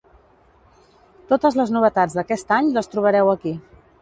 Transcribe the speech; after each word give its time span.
Totes 1.33 1.59
les 1.61 1.75
novetats 1.77 2.17
d'aquest 2.21 2.55
any 2.59 2.73
les 2.79 2.91
trobareu 2.97 3.33
aquí. 3.37 3.55